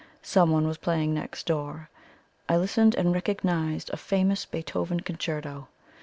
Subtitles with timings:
[0.23, 1.87] Someone was playing next door.
[2.49, 5.67] I listened, and recognised a famous Beethoven Concerto.